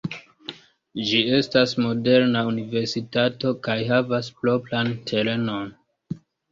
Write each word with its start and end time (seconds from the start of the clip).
Ĝi 1.09 1.19
estas 1.41 1.75
moderna 1.87 2.43
universitato 2.55 3.55
kaj 3.69 3.79
havas 3.95 4.35
propran 4.43 4.95
terenon. 5.13 5.75